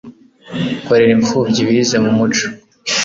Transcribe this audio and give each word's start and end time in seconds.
kurera 0.85 1.11
impfubyi 1.17 1.61
bize 1.67 1.95
mu 2.03 2.11
muco 2.17 2.45